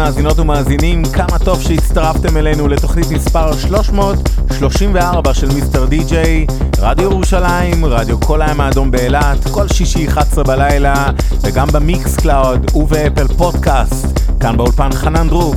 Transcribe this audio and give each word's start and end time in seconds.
מאזינות 0.00 0.38
ומאזינים, 0.38 1.02
כמה 1.04 1.38
טוב 1.44 1.62
שהצטרפתם 1.62 2.36
אלינו 2.36 2.68
לתוכנית 2.68 3.10
מספר 3.10 3.56
334 3.56 5.34
של 5.34 5.48
Mr. 5.54 5.86
DJ, 5.86 6.46
רדיו 6.78 7.10
ירושלים, 7.10 7.84
רדיו 7.84 8.20
כל 8.20 8.42
הים 8.42 8.60
האדום 8.60 8.90
באילת, 8.90 9.48
כל 9.50 9.68
שישי 9.68 10.08
11 10.08 10.44
בלילה, 10.44 11.10
וגם 11.40 11.68
במיקס 11.72 12.16
קלאוד 12.16 12.70
וב 12.74 12.89
Apple 12.89 13.28
Podcast, 13.28 14.06
כאן 14.40 14.56
באולפן 14.56 14.92
חנן 14.92 15.28
דרוב. 15.28 15.56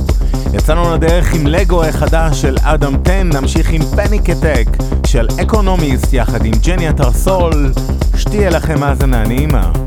יצאנו 0.54 0.94
לדרך 0.94 1.34
עם 1.34 1.46
לגו 1.46 1.84
החדש 1.84 2.40
של 2.40 2.56
Adam 2.62 2.94
Ten, 3.04 3.22
נמשיך 3.22 3.70
עם 3.70 3.82
Panic 3.82 4.30
Attack 4.30 4.66
של 5.06 5.28
Echonomist 5.42 6.12
יחד 6.12 6.44
עם 6.44 6.52
ג'ניה 6.62 6.90
טרסול, 6.90 7.72
שתהיה 8.16 8.50
לכם 8.50 8.82
האזנה 8.82 9.24
נעימה. 9.24 9.83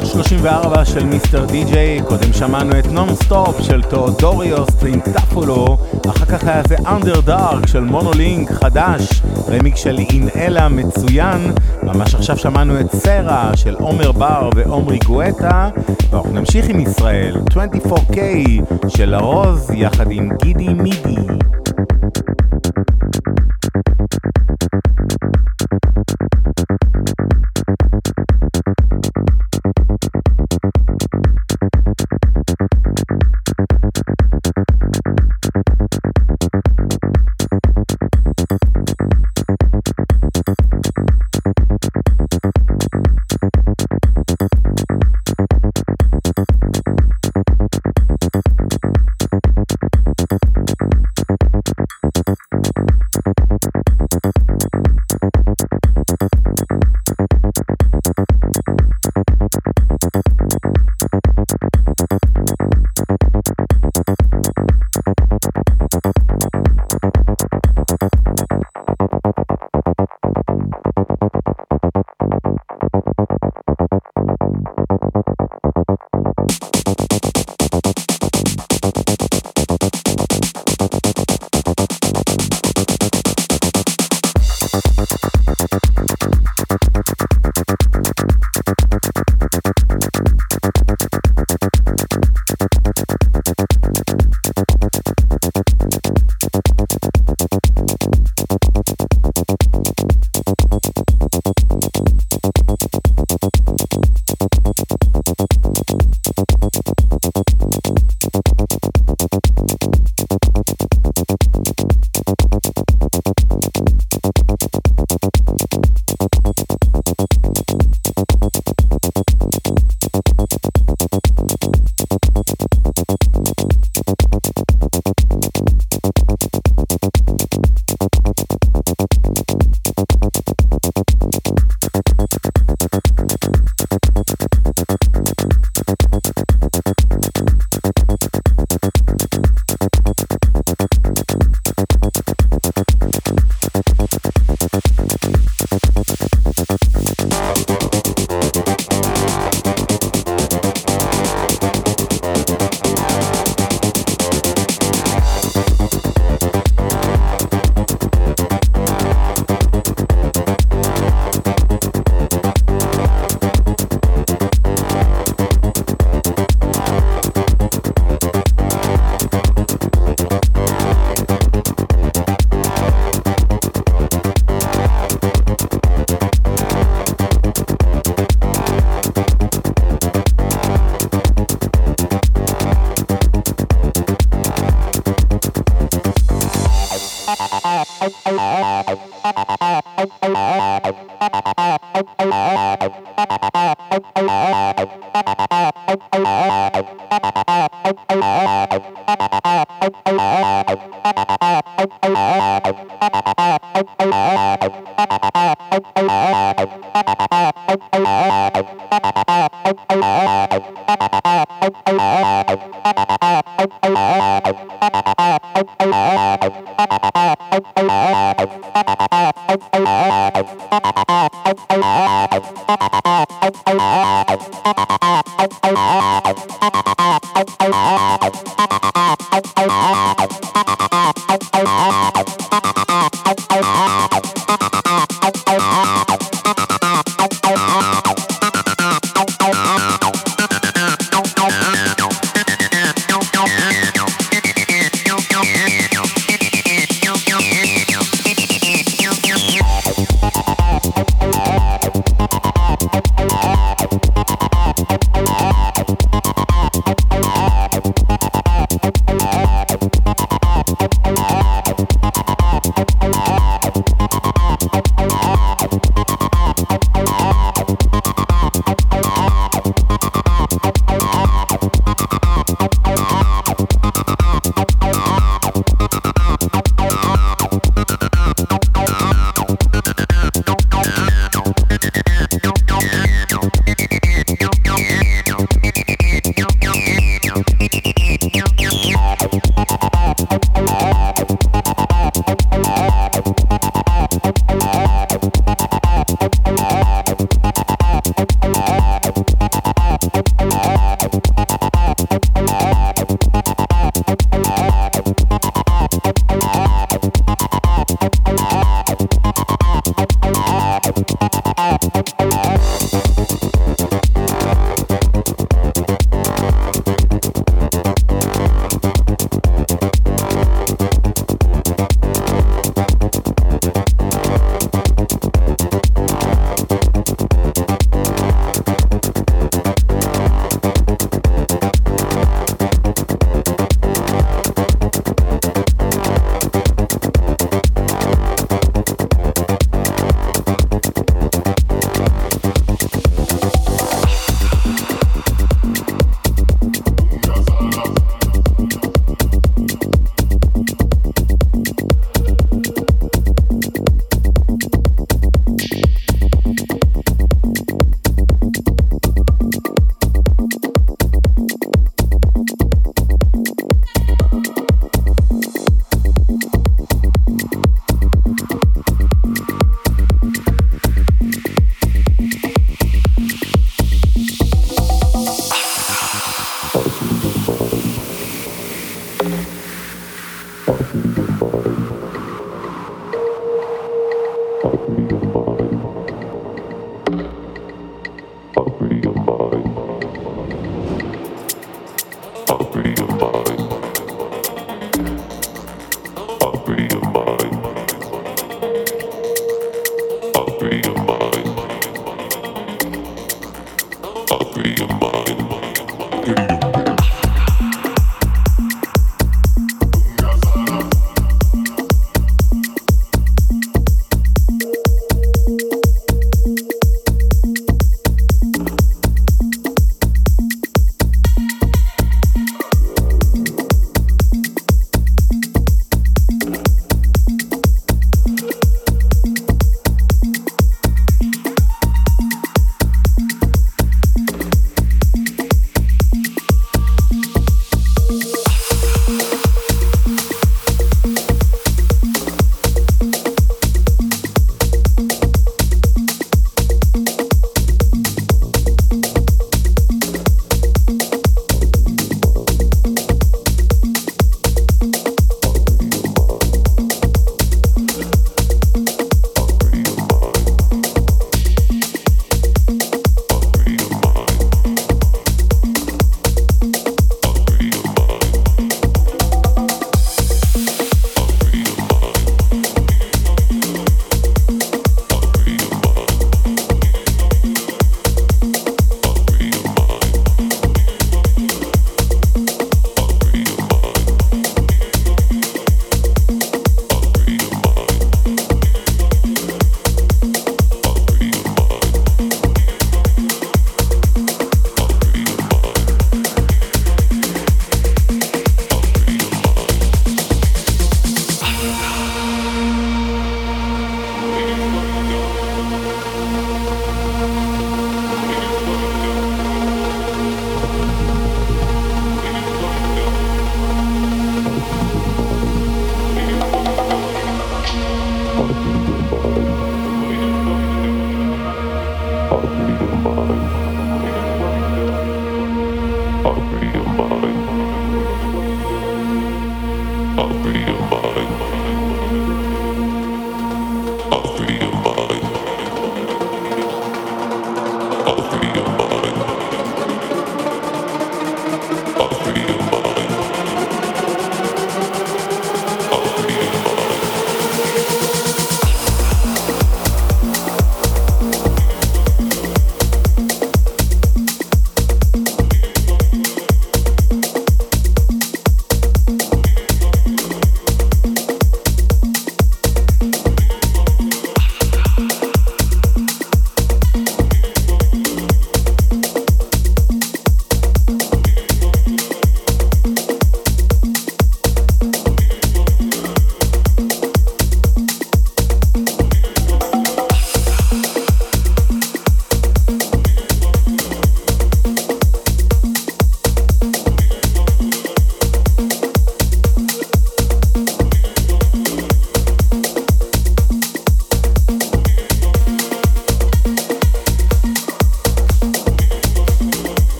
334 0.00 0.84
של 0.84 1.04
מיסטר 1.04 1.44
די-ג'יי, 1.44 2.00
קודם 2.08 2.32
שמענו 2.32 2.78
את 2.78 2.86
נון 2.86 3.14
סטופ 3.14 3.60
של 3.60 3.82
תאודוריוס 3.82 4.68
טרינטפולו, 4.80 5.76
אחר 6.10 6.24
כך 6.24 6.44
היה 6.44 6.62
זה 6.68 6.76
אנדר 6.86 7.20
דארק 7.20 7.66
של 7.66 7.80
מונולינק 7.80 8.52
חדש, 8.52 9.22
רמיק 9.48 9.76
של 9.76 9.98
אינאלה 9.98 10.68
מצוין, 10.68 11.52
ממש 11.82 12.14
עכשיו 12.14 12.36
שמענו 12.36 12.80
את 12.80 12.86
סרה 12.96 13.56
של 13.56 13.74
עומר 13.74 14.12
בר 14.12 14.50
ועומרי 14.54 14.98
גואטה, 15.06 15.68
ואנחנו 16.10 16.32
נמשיך 16.32 16.68
עם 16.68 16.80
ישראל, 16.80 17.36
24K 17.50 18.16
של 18.88 19.14
ארוז 19.14 19.70
יחד 19.74 20.10
עם 20.10 20.28
גידי 20.42 20.68
מידי. 20.68 21.21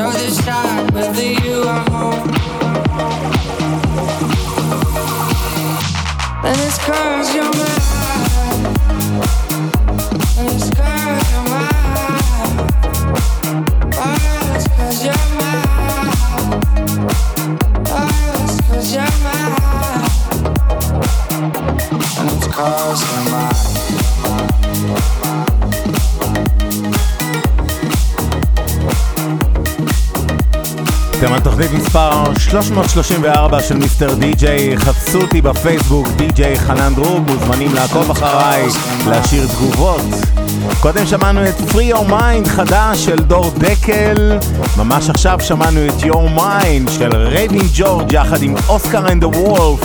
Throw 0.00 0.12
the 0.12 0.30
shot. 0.30 0.69
334 32.50 33.62
של 33.62 33.76
Mr. 33.76 34.14
DJ, 34.14 34.76
חפשו 34.76 35.20
אותי 35.20 35.40
בפייסבוק, 35.40 36.08
די.ג'יי 36.08 36.58
חנן 36.58 36.94
דרוב, 36.94 37.20
מוזמנים 37.30 37.74
לעקוב 37.74 38.10
אחריי, 38.10 38.66
להשאיר 39.08 39.46
תגובות. 39.46 40.02
קודם 40.80 41.06
שמענו 41.06 41.48
את 41.48 41.54
Free 41.70 41.94
Your 41.94 42.10
Mind 42.10 42.48
חדש 42.48 43.04
של 43.04 43.16
דור 43.16 43.50
דקל, 43.58 44.38
ממש 44.76 45.10
עכשיו 45.10 45.38
שמענו 45.40 45.80
את 45.86 46.02
You're 46.02 46.38
Mine 46.38 46.90
של 46.90 47.16
Raving 47.16 47.68
George 47.74 48.12
יחד 48.12 48.42
עם 48.42 48.54
Oscar 48.68 49.12
and 49.12 49.24
the 49.24 49.45
Wolf, 49.45 49.80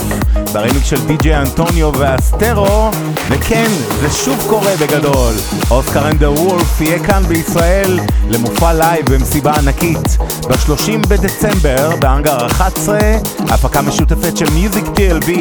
ברמיקס 0.56 0.86
של 0.86 1.08
DJ 1.08 1.38
Antonio 1.38 1.87
ו 1.87 1.94
Astero, 1.94 2.90
וכן, 3.30 3.70
זה 4.02 4.10
שוב 4.10 4.46
קורה 4.50 4.72
בגדול. 4.82 5.34
Oscar 5.72 6.08
and 6.08 6.24
the 6.24 6.49
Wolf 6.49 6.82
יהיה 6.82 7.04
כאן 7.04 7.24
בישראל 7.24 8.00
למופע 8.30 8.74
לייב 8.74 9.14
במסיבה 9.14 9.54
ענקית. 9.54 10.18
ב-30 10.50 11.08
בדצמבר 11.08 11.96
בהאנגר 11.96 12.48
11, 12.48 13.00
הפקה 13.40 13.82
משותפת 13.82 14.38
של 14.38 14.50
Music 14.54 14.86
TLV 14.86 15.32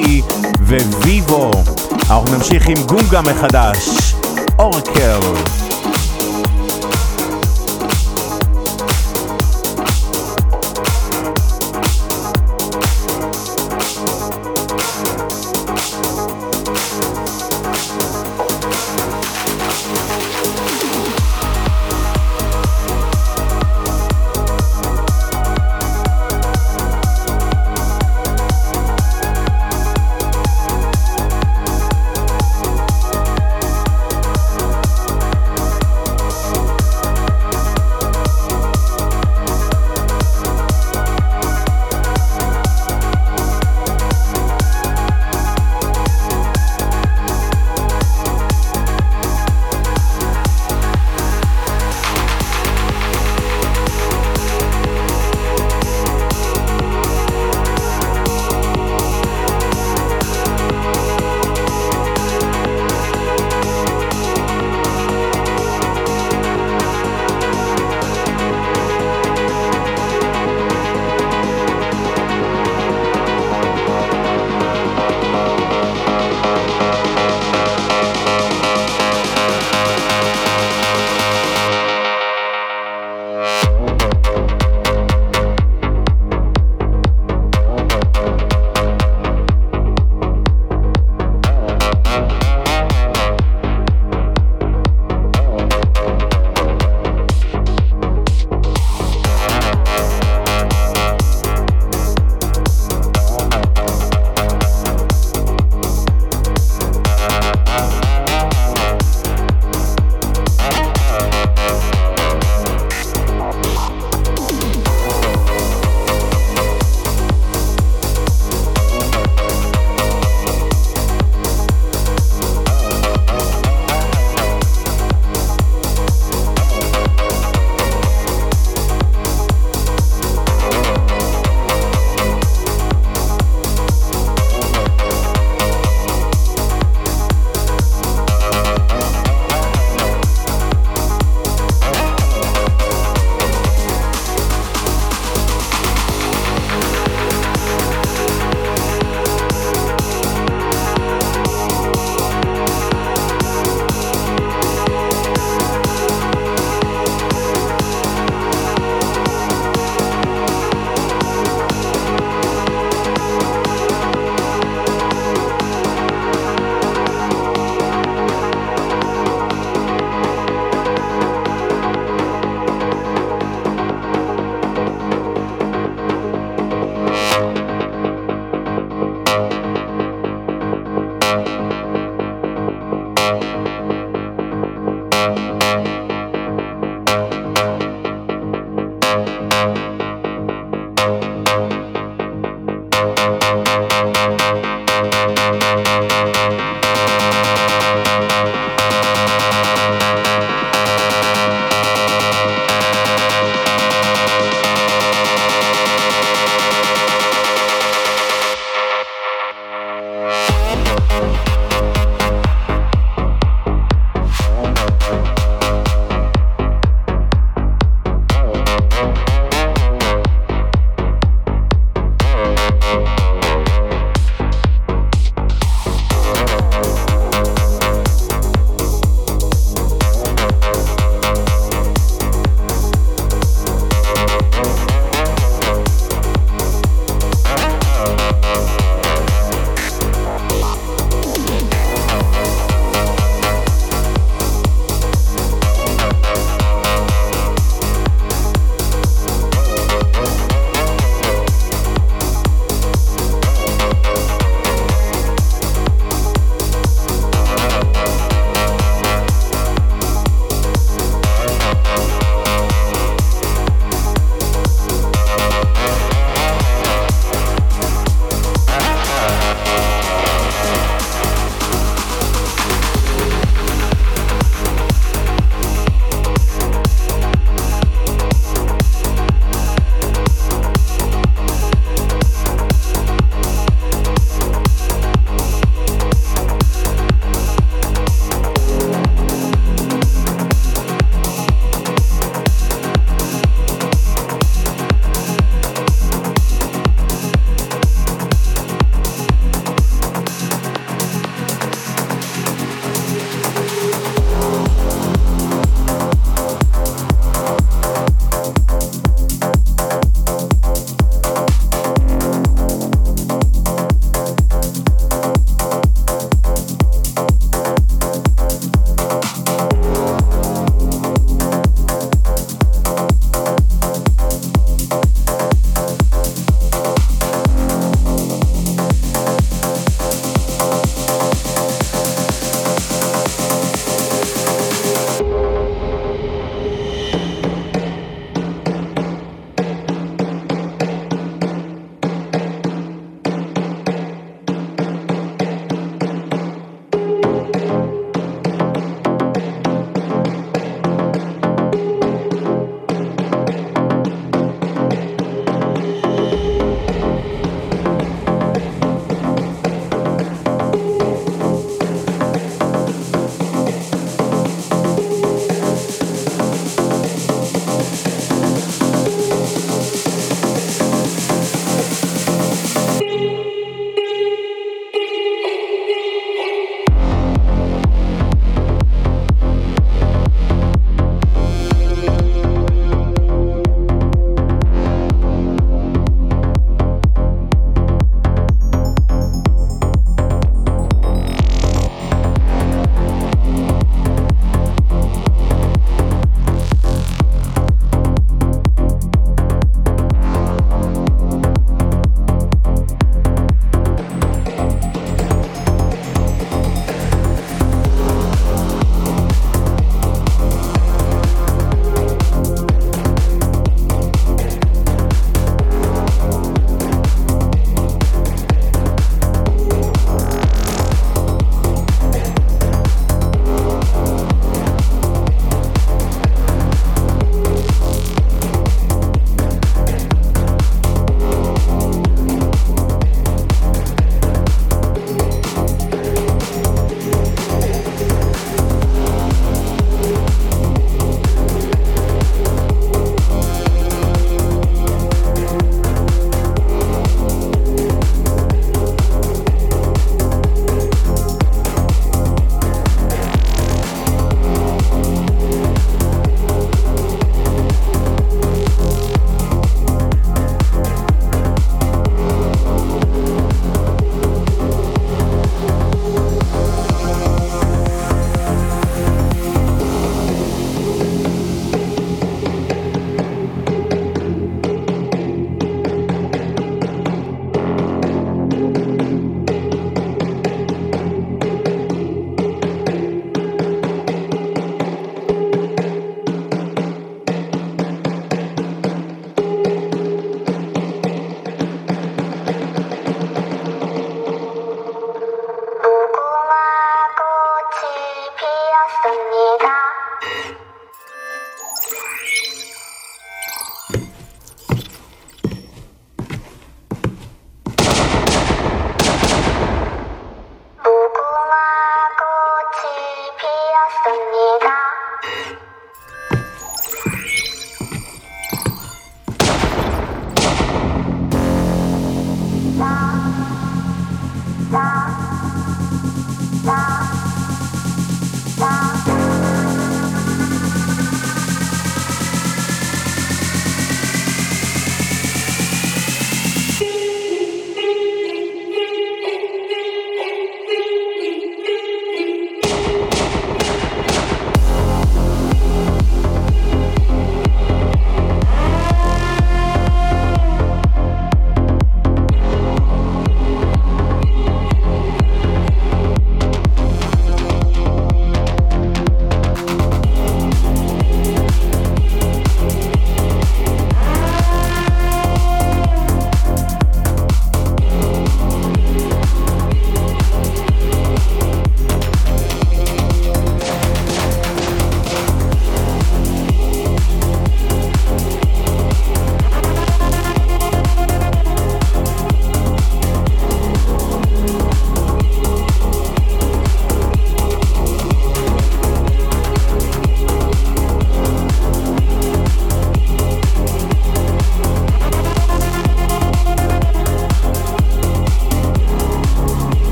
וויבו. 0.60 1.50
אנחנו 2.10 2.36
נמשיך 2.36 2.68
עם 2.68 2.82
גונגה 2.86 3.20
מחדש, 3.22 4.14
Oracle. 4.58 5.20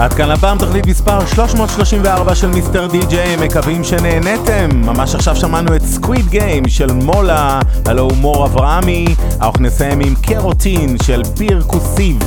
עד 0.00 0.12
כאן 0.12 0.30
הפעם 0.30 0.58
תוכנית 0.58 0.86
מספר 0.86 1.26
334 1.26 2.34
של 2.34 2.46
Mr. 2.46 2.86
DJ, 2.86 3.36
מקווים 3.36 3.84
שנהנתם. 3.84 4.68
ממש 4.74 5.14
עכשיו 5.14 5.36
שמענו 5.36 5.76
את 5.76 5.82
Squid 5.82 6.28
Game 6.28 6.68
של 6.68 6.92
מולה, 6.92 7.60
הלא 7.86 8.02
הוא 8.02 8.16
מור 8.16 8.46
אברהמי. 8.46 9.04
אנחנו 9.40 9.64
נסיים 9.64 10.00
עם 10.00 10.14
קרוטין 10.22 10.96
של 11.02 11.22
פירקוסיב. 11.36 12.18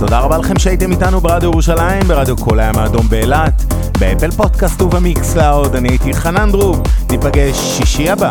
תודה 0.00 0.18
רבה 0.18 0.38
לכם 0.38 0.58
שהייתם 0.58 0.90
איתנו 0.90 1.20
ברדיו 1.20 1.50
ירושלים, 1.50 2.08
ברדיו 2.08 2.36
כל 2.36 2.60
הים 2.60 2.78
האדום 2.78 3.08
באילת, 3.08 3.74
ב 3.98 4.03
Apple 4.03 4.30
Podcast 4.30 4.82
וב 4.82 5.36
Mixcloud. 5.36 5.76
אני 5.76 5.88
הייתי 5.88 6.14
חנן 6.14 6.50
דרוב, 6.50 6.82
ניפגש 7.10 7.56
שישי 7.56 8.10
הבא. 8.10 8.30